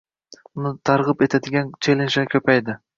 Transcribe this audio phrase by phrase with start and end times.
[0.61, 2.83] Buni targʻib etadigan chellenjlar koʻpaydi.